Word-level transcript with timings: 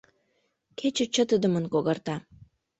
Кече 0.79 1.05
чытыдымын 1.13 1.65
когарта. 1.73 2.15